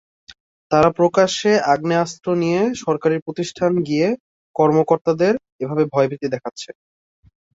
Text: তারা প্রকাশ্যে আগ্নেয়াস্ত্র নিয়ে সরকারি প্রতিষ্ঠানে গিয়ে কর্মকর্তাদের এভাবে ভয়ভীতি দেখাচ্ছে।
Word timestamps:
তারা 0.71 0.89
প্রকাশ্যে 0.99 1.51
আগ্নেয়াস্ত্র 1.73 2.27
নিয়ে 2.41 2.61
সরকারি 2.83 3.17
প্রতিষ্ঠানে 3.25 3.79
গিয়ে 3.87 4.07
কর্মকর্তাদের 4.55 5.33
এভাবে 5.63 5.83
ভয়ভীতি 5.93 6.27
দেখাচ্ছে। 6.33 6.69